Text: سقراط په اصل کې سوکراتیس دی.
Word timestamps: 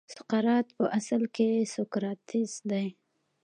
سقراط 0.15 0.67
په 0.77 0.85
اصل 0.97 1.23
کې 1.35 1.49
سوکراتیس 1.73 2.53
دی. 2.69 2.87